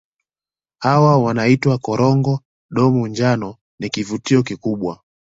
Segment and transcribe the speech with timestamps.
[0.79, 2.39] Hawa wanaitwa Korongo
[2.71, 4.99] Domo njano ni kivutio kikubwa